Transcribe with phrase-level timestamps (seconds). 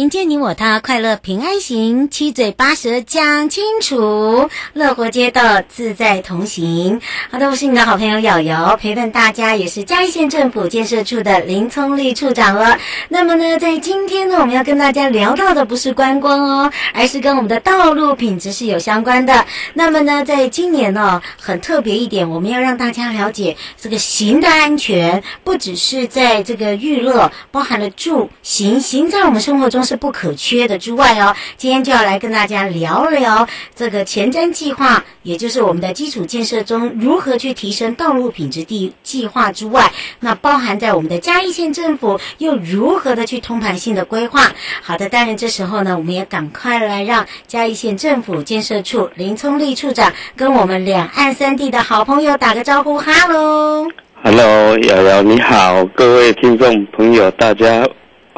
[0.00, 6.98] 迎接你我他，快乐平安行，七嘴八舌讲清楚，乐活街道自在同行。
[7.30, 12.78] 好的，我是你的好朋友瑶瑶，陪伴大家也是嘉义县政府建设处的林聪丽处长了。
[13.10, 19.44] 那么呢，在今天呢，我们要跟大家聊到的不是观光哦，而是跟我们的道路品质是有相关的。
[19.74, 29.84] 那么呢，在今年呢、哦，很特别一点，我们要让大家了解这个行的安全，不只是在这个娱乐，包含了住行，行在我们生活中。
[29.90, 44.52] 是不可缺的之外哦，今天就要来跟大家聊聊这个前瞻计划，也就是我们的基础建设中如何去提升道路品质地计划之外，那包含在我们的嘉义县政府又如何的去通盘性的规划。
[44.80, 53.88] 好的，当然这时候呢，我们也赶快来让嘉义县政府建设处林聪丽处长跟我们两岸三地的好朋友打个招呼，哈喽，
[54.22, 57.84] 哈喽，瑶瑶你好，各位听众朋友大家。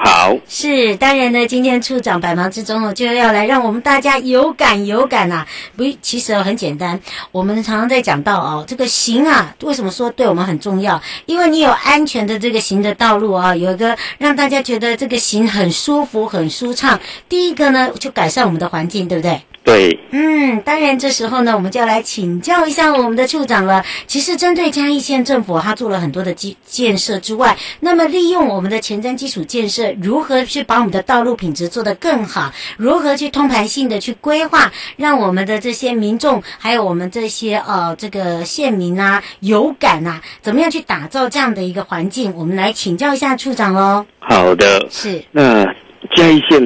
[0.05, 1.47] 好，是当然呢。
[1.47, 5.47] 今天处长百忙之中呢，就要来让我们大家有感有感啊。
[5.77, 6.99] 不，其实哦很简单。
[7.31, 11.01] 我们常常在讲到哦，这个行啊，为什么说对我们很重要？
[11.27, 16.99] 因为你有安全的这个行的道路啊，有一个让大家觉得这个行很舒服、很舒畅。
[17.29, 19.41] 第一个呢，就改善我们的环境，对不对？
[19.65, 23.85] 对，嗯，当然，这时候呢，我们就要来请教一下我们的处长了。
[24.09, 32.53] 其实，针对嘉义县政府，他做了很多的基建设之外，那么利用我们的前瞻基础建设，如何去把我们的道路品质做得更好？
[32.77, 42.35] 如何去通盘性的去规划，让我们的这些民众，还有我们这些呃这个县民啊有感啊，怎么样去打造这样的一个环境？
[42.35, 44.05] 我们来请教一下处长喽。
[44.19, 45.73] 好的，是那。
[46.11, 46.61] 嘉义县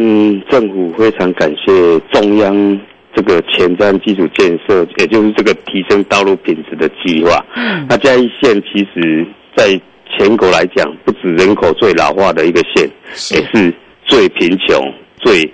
[0.48, 2.80] 政府非常感谢中央
[3.14, 7.44] 这个前瞻基础建设，也就是这个提升道路品质的计划。
[7.54, 12.88] 嗯，那嘉义县其实在全国来讲，不止人口最老化的一个县，
[13.30, 13.72] 也是
[14.04, 14.82] 最贫穷、
[15.18, 15.48] 最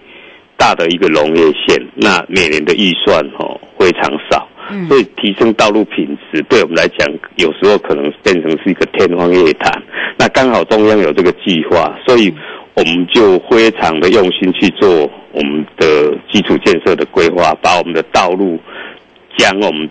[0.56, 1.84] 大的一个农业县。
[1.94, 4.49] 那每年的预算哦非常少，
[4.88, 9.82] 所以提升道路品质对我们来讲，有时候可能变成是一个天方夜谭。
[10.16, 12.32] 那刚好中央有这个计划，所以。
[12.75, 14.88] 我们就非常的用心去做
[15.33, 18.59] 我们的基础建设的规划，把我们的道路，
[19.37, 19.88] 将我们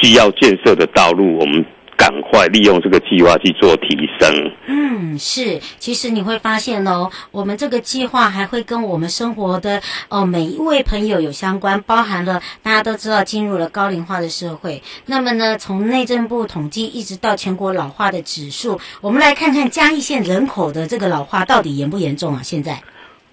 [0.00, 1.64] 需要建设的道路，我们。
[2.00, 3.88] 赶快利用这个计划去做提
[4.18, 4.50] 升。
[4.66, 14.82] 嗯，是，其实你会发现哦，我们这个计划还会跟我们生活的哦每一位朋友有相关，包含了大家都知道进入了高龄化的社会。
[15.04, 22.40] 那么呢，从内政部统计一直到全国老化的指数，我们来看看嘉义县人口的这个老化到底严不严重啊？
[22.42, 22.80] 现在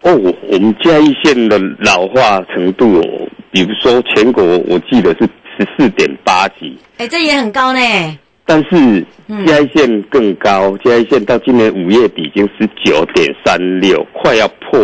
[0.01, 0.13] 哦，
[0.51, 3.01] 我们嘉义县的老化程度，
[3.49, 7.79] 比如说全国我记得是十四点八级，哎，这也很高呢。
[8.49, 9.05] 但是
[9.45, 14.79] 嘉义县更高，嘉义县到今年五月底已经十九点三六，快要破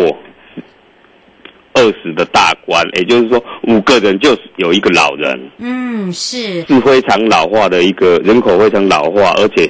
[1.73, 5.49] 二十的大关，也就是说五个人就有一个老人。
[5.59, 9.69] 嗯，是是非常老化的一个人口，非常老化，而且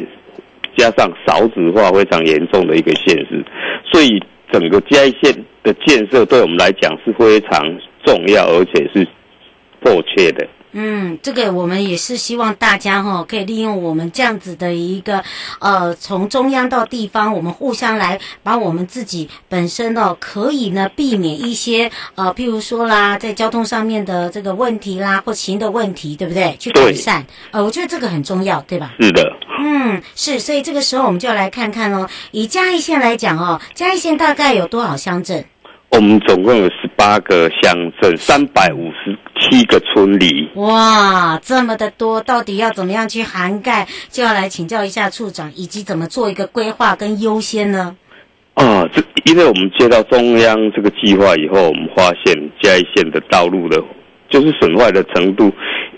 [0.75, 3.45] 加上少子化非常严重的一个现实，
[3.91, 4.19] 所以
[4.51, 7.63] 整个嘉义县的建设对我们来讲是非常
[8.03, 9.07] 重要，而且是
[9.81, 10.47] 迫切的。
[10.73, 15.23] 嗯，这个我们也是希望大家哈、哦，可以利用我们这样子的一个
[15.59, 26.56] 呃，从中央到地方，我们互相来把我们自己本身哦，可以呢避免一些呃，譬如说啦，在交通上面的这个问题啦，或行的问题，对不对？
[26.59, 28.94] 去改善，呃，我觉得这个很重要，对吧？
[29.00, 29.31] 是的。
[29.59, 35.45] 嗯，是，所以这个时候我们就要来看看哦，以嘉义县来讲哦，嘉义县大概有多少乡镇？
[35.89, 37.71] 我们总共有十八个乡
[38.01, 39.15] 镇，三百五十
[39.53, 40.50] 七个村里。
[40.55, 43.88] 哇，这么的多，到底要怎么样去涵盖？
[44.09, 47.95] 就要来请教一下处长，以及怎么做一个规划跟优先呢？
[48.55, 52.33] 啊，这因为我们接到中央这个计划以后，我们发现
[52.63, 53.79] 嘉义县的道路的，
[54.27, 55.51] 就是损坏的程度，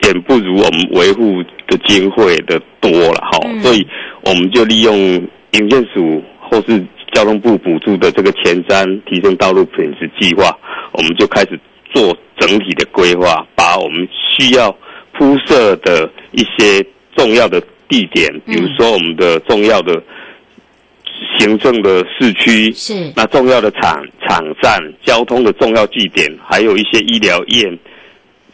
[0.03, 3.87] 远不如我们维护的经费的多了哈，嗯、所以
[4.25, 6.85] 我们就利用营建署或是。
[7.13, 10.53] 交通部补助的这个前瞻提升道路品质计划，
[10.91, 11.57] 我们就开始
[11.95, 14.69] 做整体的规划，把我们需要
[15.13, 20.03] 铺设的一些重要的地点，比如说我们的重要的
[21.39, 23.13] 行政的市区，是。
[23.15, 27.79] 那重要的场场站、交通的重要据点，还有一些医疗院、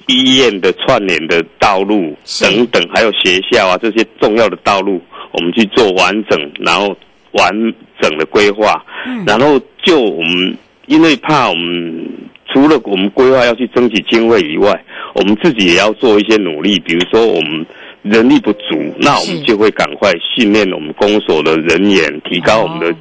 [0.05, 5.01] 医院的串联的道路等等，还有学校啊这些重要的道路，
[5.31, 6.95] 我们去做完整，然后
[7.31, 7.51] 完
[7.99, 10.55] 整的规划，嗯，然后就我们
[10.85, 12.05] 因为怕我们。
[12.53, 14.83] 除了我们规划要去争取经费以外，
[15.15, 16.77] 我们自己也要做一些努力。
[16.79, 17.65] 比如说，我们
[18.01, 22.95] 人力不足，那我们就会赶快训练我们公所的人员，提高我们的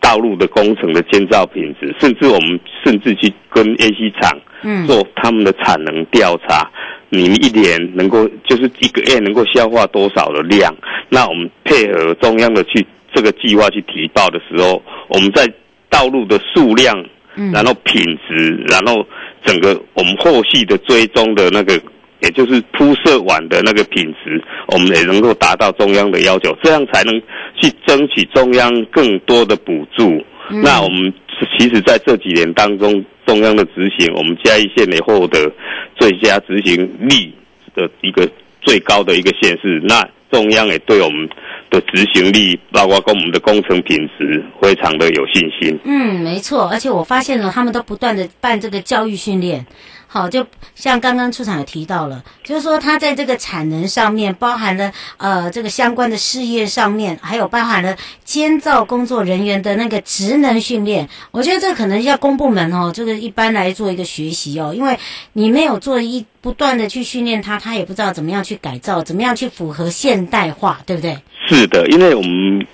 [0.00, 6.70] 道路的工程的建造品质，甚至我们甚至去跟 AC 厂做他们的产能调查，
[7.10, 10.74] 你们一年能够就是一个月能够消化多少的量？
[11.10, 15.46] 那我们配合中央的去这个计划去提报的时候，我们在
[15.90, 17.04] 道路的数量。
[17.52, 19.06] 然后品质，然后
[19.44, 21.80] 整个我们后续的追踪的那个，
[22.20, 27.14] 也就是铺设完的那个品质，我们也能够达到中央的要求，这样才能
[27.60, 30.22] 去争取中央更多的补助。
[30.50, 31.12] 嗯、那我们
[31.58, 35.50] 其实在这几年当中，中央的执行，我们嘉义县也获得
[35.96, 36.76] 最佳执行
[37.08, 37.32] 力
[37.74, 38.28] 的一个
[38.62, 39.80] 最高的一个县市。
[39.84, 41.28] 那中央也对我们
[41.70, 45.78] 的执行力，包括跟我们的工程品质，非常的有信心。
[45.84, 49.66] 嗯，没错，而且我发现了，他们都不断的办这个教育训练。
[50.10, 57.94] 好，就像刚刚处长也提到了，就是说他在这个产能上面，包含了呃这个相关的事业上面，还有包含了
[58.24, 61.06] 监造工作人员的那个职能训练。
[61.30, 64.98] 我觉得这可能要公部门哦，这个一般来做一个学习哦，因为
[65.34, 71.18] 你没有做一不断的去训练他，他也不知道怎么样去改造，怎么样去符合现代化，对不对？
[71.46, 72.66] 是的，因为我们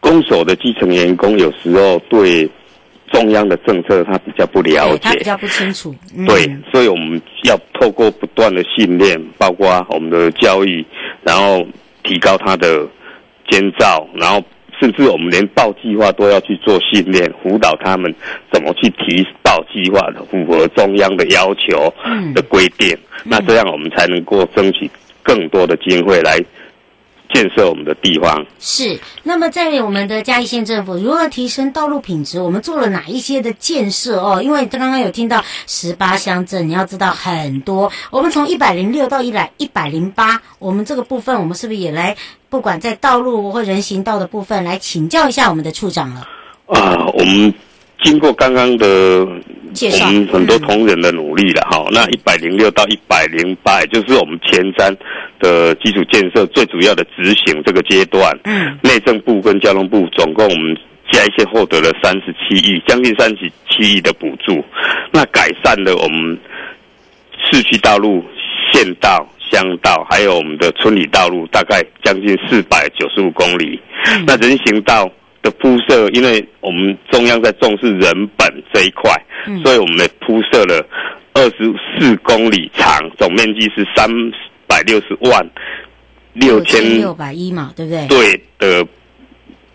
[0.00, 2.50] 公所的基层员工有时候对。
[3.12, 5.94] 中央的政策他比较不了解，他比较不清楚。
[6.16, 10.84] 嗯、对，所以我们要透过不断的训练，包括我们的教育，
[11.22, 11.66] 然后
[12.02, 12.86] 提高他的
[13.50, 14.42] 监造，然后
[14.80, 18.14] 甚至我们连报计划都要去做训练，辅导他们
[18.52, 21.92] 怎么去提报计划的，符合中央的要求
[22.34, 22.88] 的规定。
[23.24, 24.90] 嗯、那这样我们才能够争取
[25.22, 26.38] 更多的经费来。
[27.32, 28.98] 建设我们的地方是。
[29.22, 32.40] 那么，在我们的嘉义县政府如何提升道路品质？
[32.40, 34.42] 我们做了哪一些的建设哦？
[34.42, 37.90] 因为刚刚有听到十八乡镇，你要知道很多。
[38.10, 42.16] 我们从一百零六到一百一百零八，我们这个部分，我们是不是也来？
[42.48, 46.26] 不管在道路或人行道的部分，来请教一下我们的处长了。
[46.66, 47.54] 啊，我们。
[48.04, 54.96] 经过刚刚的我们很多同仁的努力了哈，嗯、那一百零六到一百零八，也就是我们前瞻
[55.38, 58.38] 的基础建设最主要的执行这个阶段。
[58.44, 60.76] 嗯，内政部跟交通部总共我们
[61.10, 64.64] 加一些获得了三十七亿，将近三十七亿的补助。
[65.12, 66.38] 那改善了我们
[67.50, 68.24] 市区道路、
[68.72, 73.80] 县道、乡道，还有我们的村里道路，大概将近四百九十五公里。
[74.06, 75.10] 嗯、那人行道。
[75.40, 79.08] 的铺设，因为我们中央在重视人本这一块，
[79.46, 80.84] 嗯、所以我们也铺设了
[81.32, 84.10] 二十四公里长，总面积是三
[84.68, 85.44] 百六十万
[86.34, 88.06] 六千六百一嘛，对不对？
[88.06, 88.86] 对的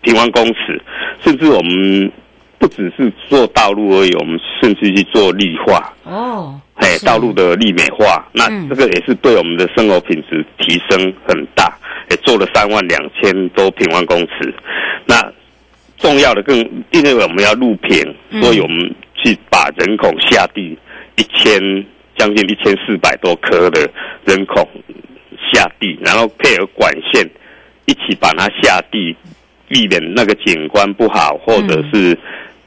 [0.00, 0.80] 平方公尺，
[1.22, 2.10] 甚至我们
[2.58, 5.92] 不只是做道路而已，我们甚至去做绿化。
[6.04, 11.76] 哦，哎，道路的绿美化，那这个也是对我们的生活品质提升很大，
[12.10, 14.54] 也做了三万两千多平方公尺，
[15.04, 15.32] 那。
[15.96, 16.58] 重要的更，
[16.90, 20.76] 因为我们要路平，所以我们去把人口下地
[21.16, 21.62] 一千
[22.16, 23.90] 将近一千四百多颗的
[24.24, 24.66] 人孔
[25.52, 27.28] 下地，然后配合管线
[27.86, 29.16] 一起把它下地，
[29.68, 32.16] 避免那个景观不好或者是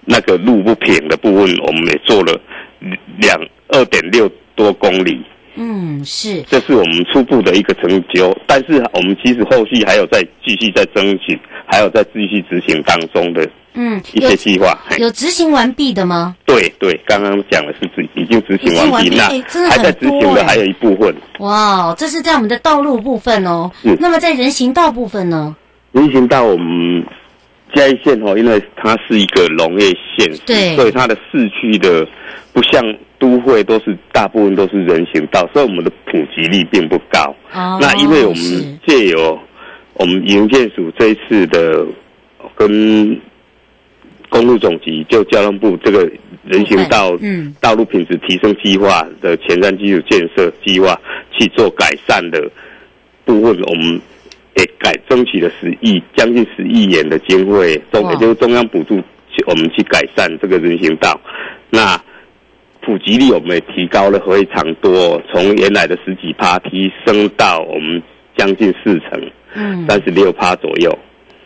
[0.05, 2.39] 那个路不平的部分，我们也做了
[3.19, 3.39] 两
[3.69, 5.23] 二点六多公里。
[5.59, 14.77] 嗯，是，这是我们初步的一个成就，但是我们其实后续还有在继续在争取，还有在继续执行当中的嗯一些计划。
[14.99, 16.35] 有执行完毕的吗？
[16.45, 19.23] 对对，刚刚讲的是已经执行完毕，那
[19.69, 21.15] 还在执行的还有一部分。
[21.39, 23.71] 哇，这是在我们的道路部分哦。
[23.81, 23.97] 是。
[23.99, 25.55] 那么在人行道部分呢？
[25.91, 27.03] 人行道我们
[27.73, 32.07] 嘉义县哦，因为它是一个农业县，对，所以它的市区的
[32.53, 32.83] 不像。
[33.19, 37.35] 都会都是大部分都是人行道，所以我们的普及率并不高。
[37.51, 39.39] 哦、那因为我们借由
[39.95, 41.83] 我们营建署这一次的
[42.55, 43.19] 跟
[44.29, 46.07] 公路总局就交通部这个
[46.45, 50.95] 人行道嗯道路品质提升计划的前瞻基础建设计划
[51.31, 52.39] 去做改善的
[53.25, 53.99] 部分，我们
[54.57, 59.01] 也改争取了十亿将近十亿元的经费，中也就是中央补助
[59.45, 61.19] 我们去改善这个人行道。
[61.69, 61.95] 那
[62.81, 68.01] 普及率我们也提高了非常多，从原来的十几趴提升到我们
[68.35, 70.97] 将近四成，嗯，三十六趴左右。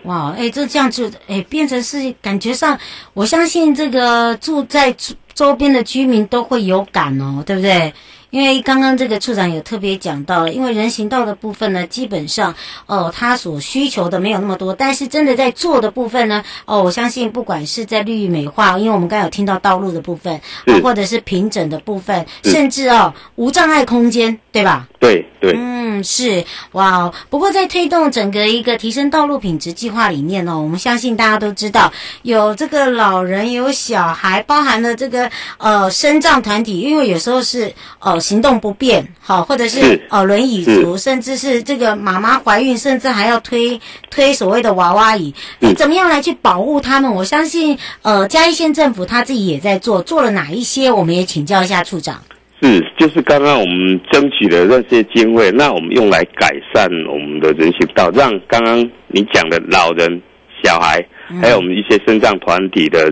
[0.03, 2.77] 哇，哎，这这样子，哎，变成是感觉上，
[3.13, 4.95] 我相信这个住在
[5.33, 7.91] 周边的居民都会有感哦，对不对？
[8.31, 24.87] 因为刚刚这个处长有特别讲到了，因为人行道的部分呢，基本上哦，他所需求的没有那么多，但是真的在做的部分呢，哦，我相信不管是在绿美化，因为我们刚才有听到道路的部分，哦，或者是平整的部分，甚至哦无障碍空间，对吧？
[24.97, 27.11] 对对，嗯，是哇。
[27.29, 38.20] 不过在推动整个一个提升道路品质计划里面呢，我们相信大家都知道，有这个老人，有小孩，包含了这个呃身障团体，因为有时候是呃。
[38.21, 47.13] 行动不便，好，或者是，是呃轮椅族，甚至是这个妈妈怀孕，甚至还要推推所谓的娃娃椅，你怎么样来去保护他们？
[47.13, 50.91] 我相信，呃，嘉义县政府他自己也在做，做了哪一些？
[50.91, 52.21] 我们也请教一下处长。
[52.61, 60.21] 是，就是刚刚我们争取的那些经费，那我们用来改善我们的人行道，让刚刚你讲的老人、
[60.63, 61.03] 小孩，
[61.41, 63.11] 还有我们一些身障团体的。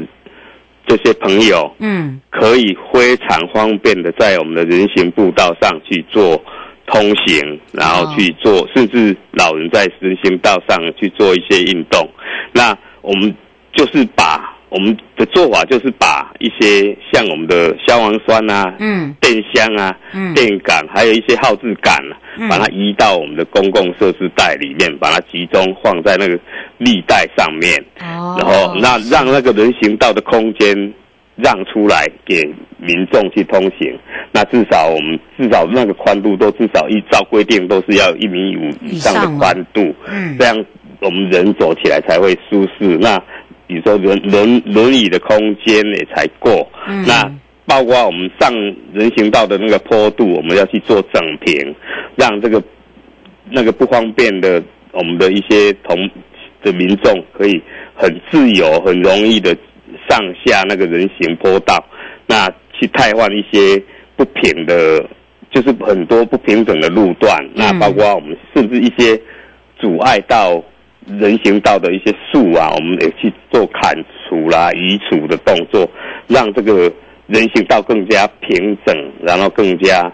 [0.89, 6.43] 这些朋友，嗯，可以非常方便的在我们的人行步道上去做
[6.88, 12.10] 通行，然后去做，甚至老人在人行道上去做一些运动。
[12.51, 13.31] 那我们
[13.72, 26.39] 就是把我们的做法，就是把一些像我们的消防栓啊，嗯，电箱啊，嗯，电杆，还有一些耗制杆啊，把它移到我们的公共设施带里面，把它集中放在那个。
[26.79, 30.93] 立带上面，哦，然后那让那个人行道的空间
[31.35, 32.41] 让出来给
[32.77, 33.99] 民众去通行，
[34.31, 40.65] 那至少我们至少那个宽度都至少依照规定都是要一米五以上的宽度，嗯，这样
[41.01, 42.97] 我们人走起来才会舒适。
[42.97, 43.21] 那
[43.69, 47.31] 比如说轮轮轮椅的空间也才够，嗯，那
[47.65, 48.51] 包括我们上
[48.91, 51.73] 人行道的那个坡度，我们要去做整平，
[52.17, 52.61] 让这个
[53.49, 54.61] 那个不方便的
[54.91, 55.95] 我们的一些同。
[56.61, 57.53] 的民众可以
[57.95, 59.55] 很自由、很容易的
[60.09, 61.81] 上下那个人行坡道，
[62.27, 63.81] 那去汰换一些
[64.17, 64.99] 不平的，
[65.51, 69.17] 就是很多不平整的路段，那包括我们甚至一些
[69.79, 70.61] 阻碍到
[71.18, 73.94] 人行道的一些树啊，我们也去做砍
[74.28, 75.89] 除啦、移除的动作，
[76.28, 76.92] 让这个
[77.28, 80.12] 人行道更加平整，然后更加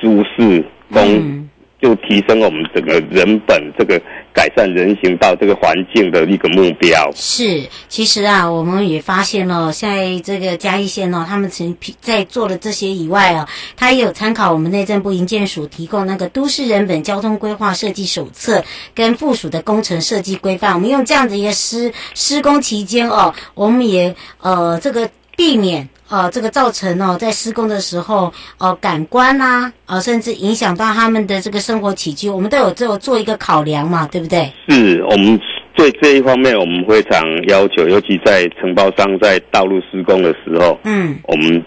[0.00, 1.48] 舒适，公。
[1.84, 4.00] 就提升我们整个人本这个
[4.32, 7.12] 改善人行道这个环境的一个目标。
[7.14, 18.64] 是，其实啊，我们也发现了，在这个嘉义县哦，他们曾在做的这些以外啊，他也有参考我们内政部营建署提供那个都市人本交通规划设计手册
[18.94, 20.72] 跟附属的工程设计规范。
[20.72, 25.88] 我们用这样的一个施施工期间哦，我们也呃这个避免。
[26.06, 28.26] 呃，这个造成哦，在施工的时候，
[28.58, 34.52] 哦、呃，感官啊，呃，甚至影响到他们的这个生活起居，我们都有做做一个考量嘛，对不对？
[34.68, 35.40] 是我们
[35.74, 41.60] 对这一方面，我们非常要求，尤其在承包商在道路施工的时候，嗯，我们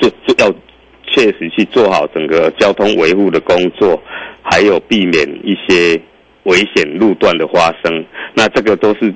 [0.00, 0.52] 就就要
[1.06, 3.98] 确实去做好整个交通维护的工作，
[4.42, 5.98] 还有避免一些
[6.42, 8.04] 危险路段的发生。
[8.34, 9.14] 那这个都是。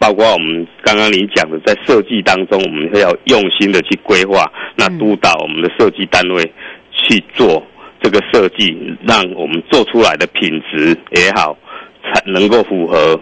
[0.00, 6.42] 包括我们刚刚你讲的，在设计当中，我们会要用心的去规划，那督导我们的设计单位
[6.90, 7.62] 去做
[8.02, 8.74] 这个设计，
[9.06, 11.56] 让我们做出来的品质也好，
[12.02, 13.20] 才能够符合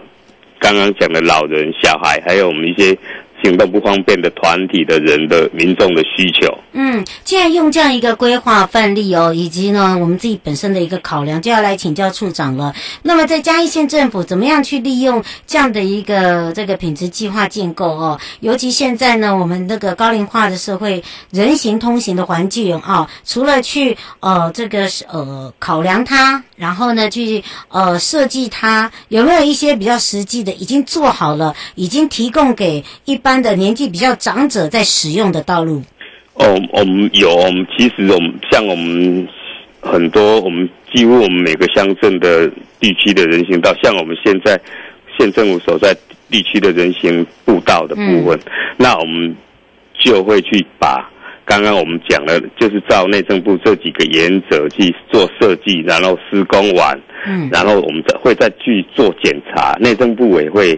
[0.57, 2.97] 刚刚讲的老人、小孩，还有我们一些。
[3.43, 6.47] 行动不方便的团体的人的民众的需求。
[6.73, 12.73] 嗯，既然用这样一个规划范例哦，以及呢我们自己本身的一个考量，就要来请教处长了。
[13.01, 18.19] 那么在嘉义县政府怎么样去利用这样的一个这个品质计划建构哦？
[18.41, 33.28] 尤其现在呢，我们那个高龄化的社会，人行通行的环境啊、哦，除了去呃这个呃考量它，然后呢去呃设计它，有没有一些比较实际的已经做好了，已经提供给一般。
[33.29, 35.83] 一般的年纪比较长者在使用的道路，
[36.33, 39.27] 哦，我们有，我们其实我们像我们
[39.81, 44.59] 很多，我们几乎我们每个乡镇的地区的人行道，像我们现在
[45.15, 45.95] 县政府所在
[46.31, 49.35] 地区的人行步道的部分，嗯、那我们
[49.93, 51.07] 就会去把
[51.45, 60.75] 刚刚我们讲了，就是照内政部这几个原则去做设计，然后施工完，嗯，然后我们再会再去做检查，内政部委会。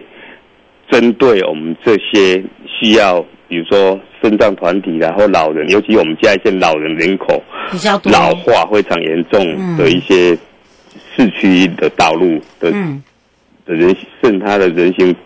[0.92, 9.42] 针对我们这些需要，比如说肾脏团体，然后老人，尤其我们家一些老人人口比较多，老化非常严重
[9.78, 10.36] 的一些
[11.16, 13.02] 市区的道路的、嗯、
[13.64, 15.16] 的人，甚至他的人行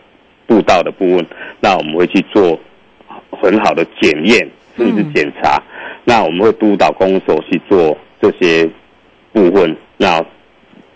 [0.47, 1.27] 步道的部分，
[1.59, 2.57] 那我们会去做
[3.31, 5.57] 很好的检验，甚至检查。
[5.57, 5.63] 嗯、
[6.05, 8.71] 那我们会督导公所去做这些
[9.33, 9.77] 部分。
[9.97, 10.25] 那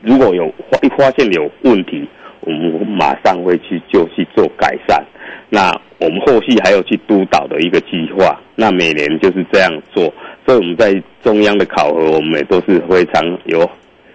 [0.01, 2.09] 如果有发一发现有问题，
[2.41, 5.05] 我们马上会去就去做改善。
[5.49, 10.05] 那我们后续还有去督导的一个计划，那每年就是这样做，
[10.47, 13.69] 所以我们在中央的考核，我们也都是非常有。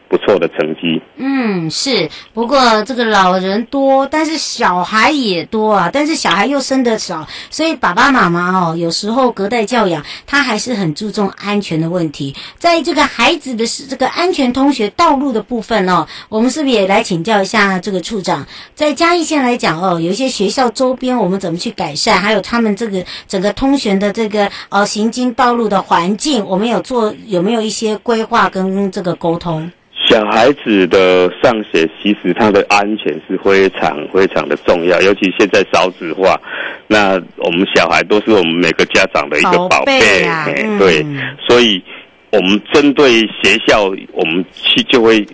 [0.08, 2.10] 不错的成绩，嗯，是。
[2.34, 5.90] 不过这个老人多，但是小孩也多啊。
[5.92, 12.36] 但是小孩又生得少，所以爸爸妈妈哦，有时候隔代教养，他还是很注重安全的问题。
[12.58, 18.46] 在这个孩子的这个安全通学道路的部分哦，我们是不是也来请教一下这个处长？
[18.76, 22.22] 在嘉义县来讲哦，有一些学校周边我们怎么去改善？
[22.22, 29.72] 还有他们这个整个通学的这个呃行经道路的环境，我们有做有没有一些规划跟这个沟通？
[30.08, 36.40] 小孩子的上学，其实他的安全是非常非常的重要，尤其现在少子化，
[36.88, 41.04] 那我们小孩都是我们每个家长的一个宝贝，啊嗯、对，
[41.48, 41.84] 所以
[42.32, 45.26] 我们针对学校，我们去就会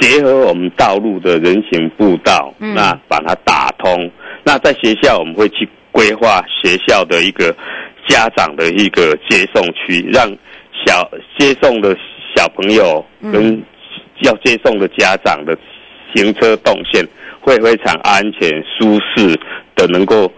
[0.00, 4.10] 结合我们道路的人行步道，嗯、那把它打通。
[4.42, 7.54] 那在学校，我们会去规划学校的一个
[8.08, 10.28] 家长的一个接送区，让
[10.84, 11.96] 小接送的。
[12.38, 13.60] 小朋友跟
[14.20, 15.58] 要接送的家长的
[16.14, 17.04] 行车动线
[17.40, 19.36] 会非常安全、舒适
[19.74, 20.32] 的，能够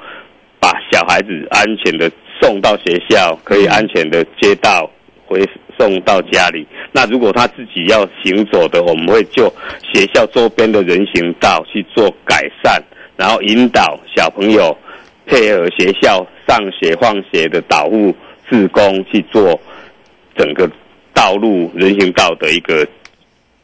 [0.58, 4.90] 把小孩子安全的送到学校，可以安全的接到
[5.26, 5.46] 回
[5.78, 6.66] 送到家里。
[6.90, 9.52] 那如果他自己要行走的，我们会就
[9.92, 12.82] 学校周边的人行道去做改善，
[13.18, 14.74] 然后引导小朋友
[15.26, 18.16] 配合学校上学放学的导护
[18.48, 19.60] 志工去做
[20.34, 20.66] 整个。
[21.14, 22.86] 道路人行道的一个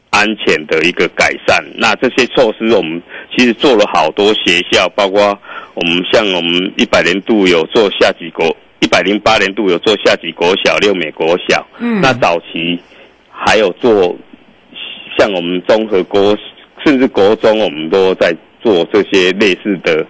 [0.09, 3.01] 安全的一个改善，那这些措施我们
[3.35, 5.37] 其实做了好多学校，包括
[5.73, 12.79] 我们像我们一百年度有做夏季国，一百零八年度有做夏季国小、六美国小，嗯，那早期
[13.29, 14.15] 还有做
[15.17, 16.37] 像我们综合国，
[16.85, 20.05] 甚至国中，我们都在做这些类似的。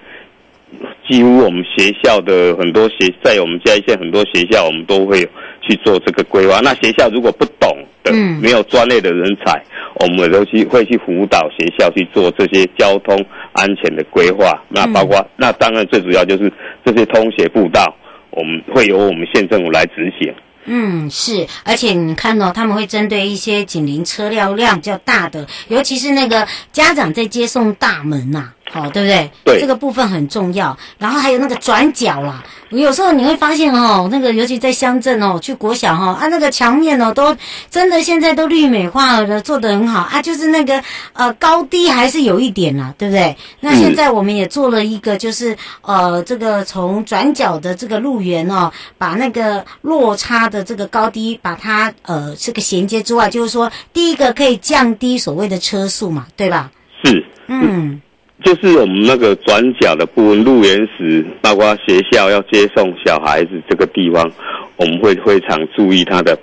[1.10, 5.26] 几乎我们学校的很多学，在我们嘉义县很多学校，我们都会
[5.68, 6.60] 去做这个规划。
[6.62, 7.70] 那学校如果不懂
[8.04, 9.62] 的，嗯、没有专业的人才，
[10.00, 14.64] 我们都去会去辅导学校去做这些交通安全的规划。
[14.70, 16.52] 那包括，嗯、那当然最主要就是
[16.86, 17.96] 这些通学步道，
[18.32, 20.34] 我们会由我们县政府来执行。
[20.70, 28.54] 嗯，是，而且你看到、哦、他们会针对一些紧邻车辆量较大的，尤其是那个家长在接送大门呐、啊。
[28.72, 29.32] 好，对不对？
[29.46, 30.78] 对，这个部分很重要。
[30.98, 37.36] 然后还有那个转角啦，有时候你会发现哦，那个尤其在乡镇哦，去国小哈、哦，啊，那个墙面哦，都
[37.70, 40.22] 真的现在都绿美化了，做得很好啊。
[40.22, 43.36] 就是那个呃高低还是有一点啦，对不对？
[43.62, 56.70] 那现在我们也做了一个，就是呃这个从转角的这个路缘哦，把那个落差的这个高低把它呃这个衔接之外，就是说第一个可以降低所谓的车速嘛，对吧？
[57.04, 58.02] 是，嗯。
[58.44, 64.32] 就是我们那个转角的部分，入园时，包括学校要接送小孩子这个地方，
[64.78, 66.38] 我们会非常注意它的，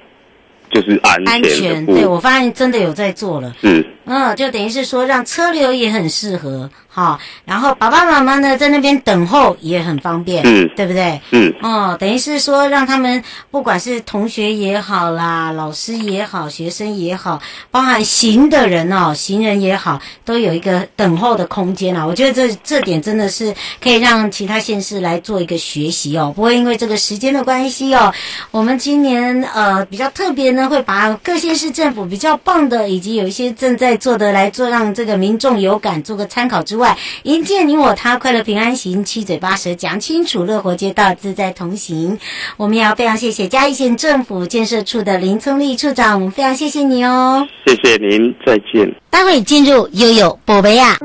[0.71, 1.35] 就是安全。
[1.35, 3.55] 安全，对，我发现真的有在做了。
[3.61, 3.87] 是。
[4.07, 11.21] 嗯，就等于是说让车流也很适合，哈，然后爸爸妈妈呢在那边等候也很方便，嗯，对不对？
[11.33, 22.07] 嗯，哦，等于是说让他们不管是同学也好啦，老师也好，学生也好，包含行的人哦，行人也好，都有一个等候的空间啊。
[22.07, 23.53] 我觉得这这点真的是
[23.83, 26.33] 可以让其他县市来做一个学习哦。
[26.37, 28.13] 不会因为这个时间的关系哦，
[28.51, 36.84] 我们今年呃比较特别呢，会把各县市政府比较棒的，以及有一些正在做的来做，让这个民众有感，做个参考之外，
[37.25, 42.19] 迎接你我他，快乐平安行，七嘴八舌讲清楚，乐活街道自在同行。
[42.57, 48.95] 我们要非常谢谢嘉义县政府建设处的林聪立处长，我们非常谢谢你哦，谢谢您，再见。
[49.11, 50.99] 待会进入悠悠宝贝呀。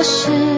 [0.00, 0.49] 我是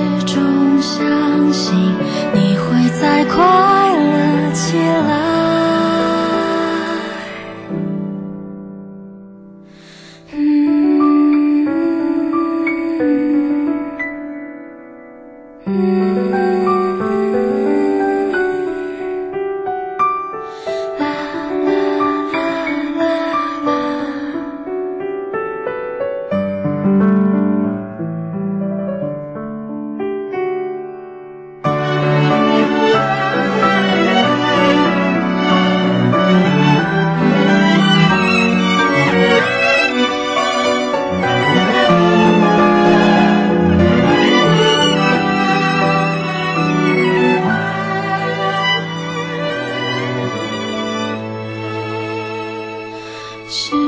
[53.52, 53.81] 是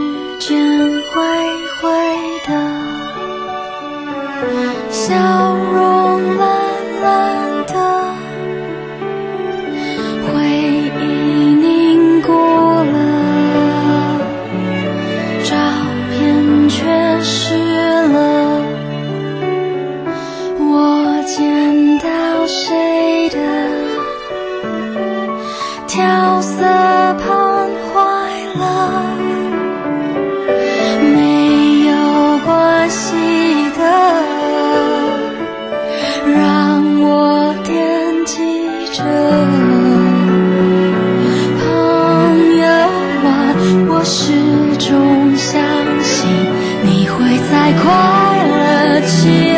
[44.76, 45.62] 中相
[46.02, 46.28] 信
[46.82, 49.53] 你会在快乐起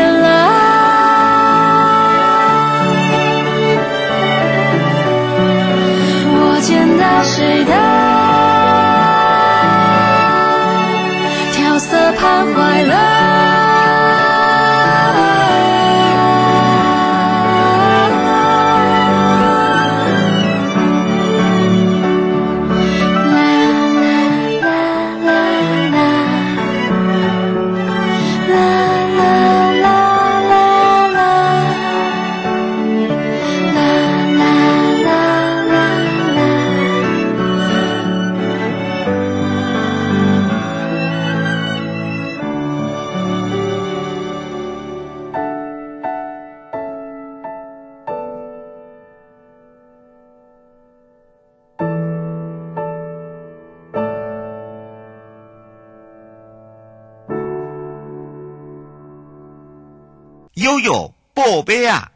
[60.66, 62.08] 悠悠宝贝啊！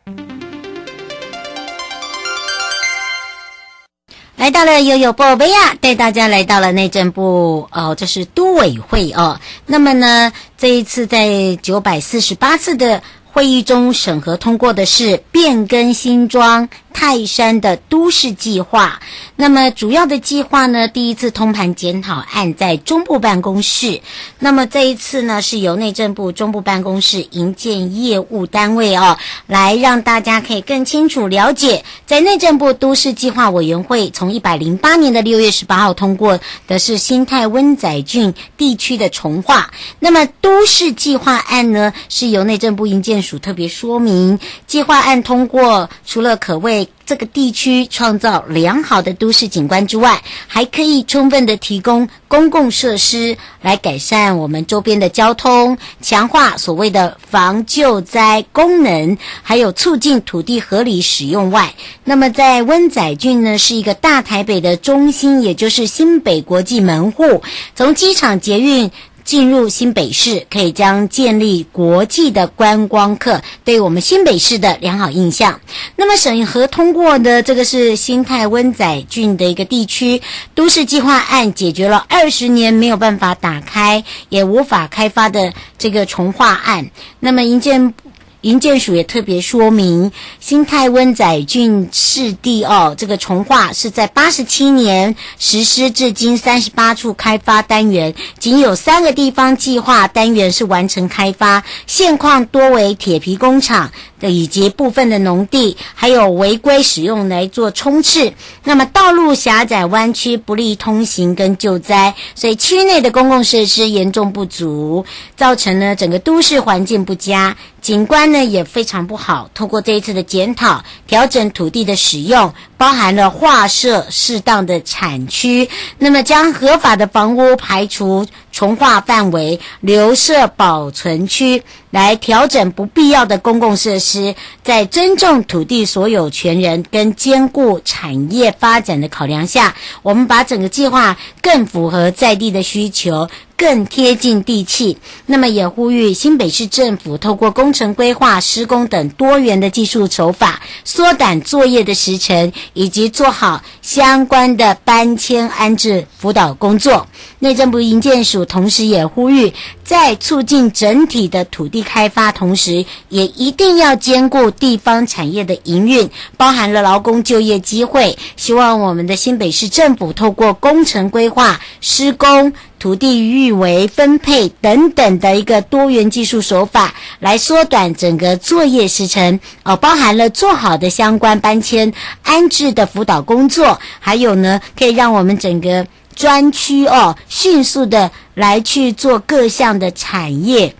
[4.35, 9.41] 来到了悠悠宝贝啊，带大家来到了内政部哦，这是都委会哦。
[9.67, 13.01] 那么呢，这一次在九百四十八次的
[13.33, 19.01] 会议中审核通过的是变更新庄泰山的都市计划。
[19.37, 24.01] 那么主要的计划呢，第一次通盘检讨案在中部办公室。
[24.38, 29.16] 那么这一次呢，是由内政部中部办公室营建业务单位哦，
[29.47, 39.71] 来让大家可以更清楚了解，在内政部都市计划委员会从一百零八年的六月十八号通过的是新泰温仔郡地区的重划。
[40.01, 67.43] 那么都市计划案呢，是由内政部营建署特别说明，计划案通过，除了可为这个地区创造良好的都市景观之外，还可以充分的提供公共设施来改善我们周边的交通，强化所谓的防救灾功能，还有促进土地合理使用外，那么在温仔郡呢，是一个大台北的中心，也就是新北国际门户，
[67.75, 68.91] 从机场捷运。
[69.31, 75.61] 进入新北市，可以将建立国际的观光客对我们新北市的良好印象。
[75.95, 80.21] 那么审核通过的这个是新泰温仔郡的一个地区
[80.57, 86.90] 都市计划案，解决了二十年没有办法打开也无法开发的这个重化案。
[87.21, 87.95] 那么营建。
[88.42, 103.92] 营建署也特别说明，新泰温仔郡市地哦，这个从化是在八十七年实施，至今三十八处开发单元，仅有三个地方计划单元是完成开发，现况多为铁皮工厂
[104.29, 108.33] 以及部分的农地，还有违规使用来做冲刺。
[108.65, 115.05] 那么道路狭窄弯曲，不利通行跟救灾，所以区内的公共设施严重不足，
[115.37, 117.57] 造成呢整个都市环境不佳。
[117.81, 119.49] 景观呢也非常不好。
[119.55, 128.27] 通过这一次的检讨，调整土地的使用，包含了划设适当的产区，那么将合法的房屋排除
[128.61, 143.31] 从化范围，留设保存区，来调整不必要的公共设施，在尊重土地所有权人跟兼顾产业发展的考量下，我们把整个计划更符合在地的需求。
[143.61, 144.96] 更贴近地气，
[145.27, 157.07] 那么也呼吁新北市政府透过工程规划、施工等多元的技术手法，缩短作业的时程，以及做好相关的搬迁安置辅导工作。
[157.40, 159.53] 内政部营建署同时也呼吁，
[159.85, 168.16] 在促进整体的土地开发同时，也一定要兼顾地方产业的营运，包含了劳工就业机会。
[168.37, 172.55] 希望我们的新北市政府透过工程规划、施工。
[172.81, 190.75] 土地预为分配等等的一个多元技术手法，来缩短整个作业时程哦，包含了做好的相关搬迁安置的辅导工作，还有呢，可以让我们整个专区哦，迅速的来去做各项的产业。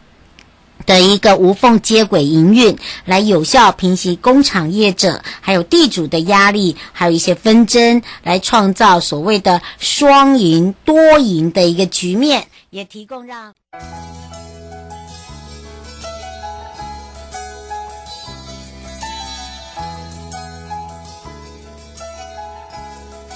[0.91, 13.55] 的一个无缝接轨营运，来有效平息工厂业者还有地主的压力，还有一些纷争，来创造所谓的双赢多赢的一个局面，也提供让。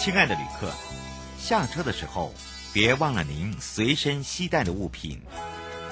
[0.01, 0.73] 亲爱的旅客，
[1.41, 2.35] 下车的时候
[2.73, 5.23] 别忘了您随身携带的物品。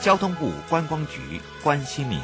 [0.02, 2.18] 交通部观光局关心您。